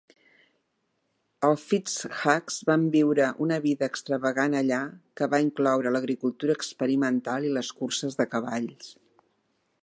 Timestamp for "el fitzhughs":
1.49-2.57